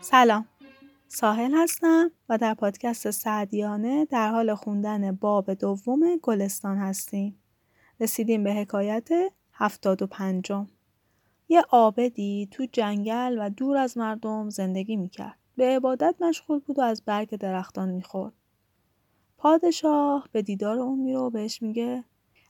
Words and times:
سلام. 0.00 0.48
ساحل 1.08 1.54
هستم 1.54 2.10
و 2.28 2.38
در 2.38 2.54
پادکست 2.54 3.10
سعدیانه 3.10 4.04
در 4.04 4.30
حال 4.30 4.54
خوندن 4.54 5.12
باب 5.12 5.54
دوم 5.54 6.00
گلستان 6.22 6.78
هستیم. 6.78 7.42
رسیدیم 8.00 8.44
به 8.44 8.52
حکایت 8.52 9.08
هفتاد 9.52 10.02
و 10.02 10.06
پنجم. 10.06 10.66
یه 11.54 11.64
آبدی 11.70 12.48
تو 12.50 12.66
جنگل 12.72 13.38
و 13.38 13.50
دور 13.50 13.76
از 13.76 13.98
مردم 13.98 14.50
زندگی 14.50 14.96
می‌کرد 14.96 15.38
به 15.56 15.76
عبادت 15.76 16.14
مشغول 16.20 16.58
بود 16.58 16.78
و 16.78 16.82
از 16.82 17.02
برگ 17.04 17.36
درختان 17.36 17.88
می‌خورد 17.88 18.32
پادشاه 19.38 20.28
به 20.32 20.42
دیدار 20.42 20.78
اون 20.78 20.98
میره 20.98 21.18
و 21.18 21.30
بهش 21.30 21.62
میگه 21.62 22.04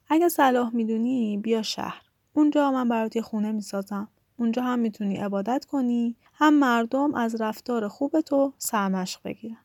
اگه 0.09 0.29
صلاح 0.29 0.75
می‌دونی 0.75 1.39
بیا 1.39 1.63
شهر 1.63 2.03
اونجا 2.33 2.71
من 2.71 2.89
برات 2.89 3.17
یه 3.17 3.23
خونه 3.23 3.53
می‌سازم 3.53 4.09
اونجا 4.39 4.63
هم 4.63 4.79
می‌تونی 4.79 5.17
عبادت 5.17 5.65
کنی 5.65 6.17
هم 6.35 6.55
مردم 6.55 7.15
از 7.15 7.41
رفتار 7.41 7.89
خوب 7.89 8.21
تو 8.21 8.53
سرمشق 8.59 9.21
بگیرن. 9.25 9.65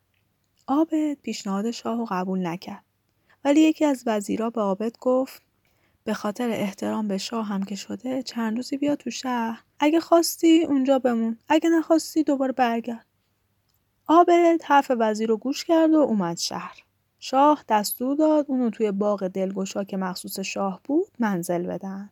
عابد 0.67 1.13
پیشنهاد 1.13 1.71
شاه 1.71 2.01
و 2.01 2.05
قبول 2.09 2.47
نکرد. 2.47 2.83
ولی 3.45 3.61
یکی 3.61 3.85
از 3.85 4.03
وزیرا 4.05 4.49
به 4.49 4.61
عابد 4.61 4.97
گفت 5.01 5.48
به 6.03 6.13
خاطر 6.13 6.49
احترام 6.49 7.07
به 7.07 7.17
شاه 7.17 7.45
هم 7.45 7.63
که 7.63 7.75
شده 7.75 8.23
چند 8.23 8.55
روزی 8.57 8.77
بیا 8.77 8.95
تو 8.95 9.09
شهر. 9.09 9.63
اگه 9.79 9.99
خواستی 9.99 10.63
اونجا 10.63 10.99
بمون. 10.99 11.37
اگه 11.47 11.69
نخواستی 11.69 12.23
دوباره 12.23 12.51
برگرد. 12.51 13.05
عابد 14.07 14.61
حرف 14.63 14.91
وزیر 14.99 15.29
رو 15.29 15.37
گوش 15.37 15.65
کرد 15.65 15.93
و 15.93 15.97
اومد 15.97 16.37
شهر. 16.37 16.83
شاه 17.19 17.63
دستور 17.69 18.15
داد 18.15 18.45
اونو 18.49 18.69
توی 18.69 18.91
باغ 18.91 19.27
دلگشا 19.27 19.83
که 19.83 19.97
مخصوص 19.97 20.39
شاه 20.39 20.81
بود 20.83 21.07
منزل 21.19 21.67
بدن. 21.67 22.09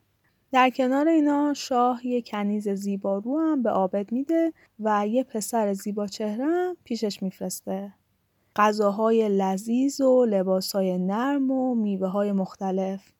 در 0.51 0.69
کنار 0.69 1.07
اینا 1.07 1.53
شاه 1.53 2.07
یه 2.07 2.21
کنیز 2.21 2.69
زیبارو 2.69 3.39
هم 3.39 3.63
به 3.63 3.69
عابد 3.69 4.11
میده 4.11 4.53
و 4.79 5.07
یه 5.07 5.23
پسر 5.23 5.73
زیبا 5.73 6.07
چهره 6.07 6.75
پیشش 6.83 7.23
میفرسته. 7.23 7.93
غذاهای 8.55 9.29
لذیذ 9.29 10.01
و 10.01 10.25
لباسهای 10.25 10.97
نرم 10.97 11.51
و 11.51 11.75
میوه 11.75 12.07
های 12.07 12.31
مختلف. 12.31 13.16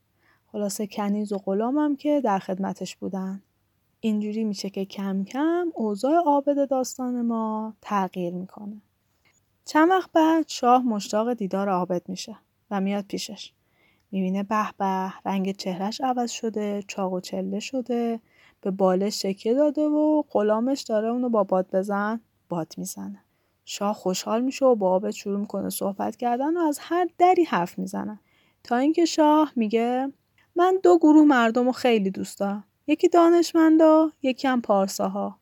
خلاصه 0.51 0.87
کنیز 0.87 1.31
و 1.31 1.37
غلام 1.37 1.77
هم 1.77 1.95
که 1.95 2.21
در 2.21 2.39
خدمتش 2.39 2.95
بودن. 2.95 3.41
اینجوری 3.99 4.43
میشه 4.43 4.69
که 4.69 4.85
کم 4.85 5.23
کم 5.23 5.71
اوضاع 5.73 6.15
عابد 6.25 6.69
داستان 6.69 7.21
ما 7.21 7.73
تغییر 7.81 8.33
می‌کنه. 8.33 8.81
چند 9.65 9.89
وقت 9.89 10.11
بعد 10.11 10.47
شاه 10.47 10.83
مشتاق 10.83 11.33
دیدار 11.33 11.69
عابد 11.69 12.01
میشه 12.09 12.35
و 12.71 12.81
میاد 12.81 13.05
پیشش. 13.05 13.51
می‌بینه 14.11 14.43
به 14.43 14.65
به 14.77 15.13
رنگ 15.25 15.55
چهرش 15.55 16.01
عوض 16.01 16.31
شده 16.31 16.83
چاق 16.87 17.13
و 17.13 17.19
چله 17.19 17.59
شده 17.59 18.19
به 18.61 18.71
بالش 18.71 19.21
شکیه 19.21 19.53
داده 19.53 19.81
و 19.81 20.23
غلامش 20.31 20.81
داره 20.81 21.07
اونو 21.07 21.29
با 21.29 21.43
باد 21.43 21.67
بزن 21.73 22.21
باد 22.49 22.73
می‌زنه 22.77 23.19
شاه 23.65 23.93
خوشحال 23.93 24.41
میشه 24.41 24.65
و 24.65 24.75
با 24.75 24.89
آبت 24.89 25.11
شروع 25.11 25.39
می‌کنه 25.39 25.69
صحبت 25.69 26.15
کردن 26.15 26.57
و 26.57 26.59
از 26.59 26.79
هر 26.81 27.07
دری 27.17 27.43
حرف 27.43 27.79
می‌زنه 27.79 28.19
تا 28.63 28.75
اینکه 28.75 29.05
شاه 29.05 29.51
میگه 29.55 30.11
من 30.57 30.79
دو 30.83 30.97
گروه 30.97 31.25
مردم 31.25 31.65
رو 31.65 31.71
خیلی 31.71 32.11
دوست 32.11 32.39
دارم 32.39 32.63
یکی 32.87 33.07
دانشمندا 33.07 34.11
یکی 34.21 34.47
هم 34.47 34.61
پارساها 34.61 35.39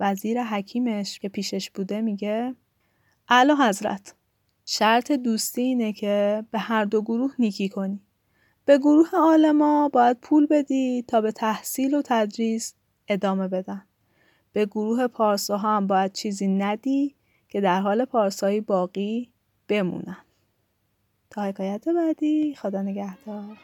وزیر 0.00 0.42
حکیمش 0.42 1.18
که 1.18 1.28
پیشش 1.28 1.70
بوده 1.70 2.00
میگه 2.00 2.54
اعلی 3.28 3.52
حضرت 3.52 4.14
شرط 4.64 5.12
دوستی 5.12 5.62
اینه 5.62 5.92
که 5.92 6.44
به 6.50 6.58
هر 6.58 6.84
دو 6.84 7.02
گروه 7.02 7.34
نیکی 7.38 7.68
کنی. 7.68 8.00
به 8.64 8.78
گروه 8.78 9.08
عالما 9.12 9.88
باید 9.88 10.20
پول 10.20 10.46
بدی 10.46 11.04
تا 11.08 11.20
به 11.20 11.32
تحصیل 11.32 11.94
و 11.94 12.02
تدریس 12.04 12.74
ادامه 13.08 13.48
بدن. 13.48 13.82
به 14.52 14.66
گروه 14.66 15.06
پارساها 15.06 15.76
هم 15.76 15.86
باید 15.86 16.12
چیزی 16.12 16.48
ندی 16.48 17.14
که 17.48 17.60
در 17.60 17.80
حال 17.80 18.04
پارسایی 18.04 18.60
باقی 18.60 19.30
بمونن. 19.68 20.24
تا 21.30 21.42
حکایت 21.42 21.88
بعدی 21.88 22.54
خدا 22.54 22.82
نگهدار. 22.82 23.56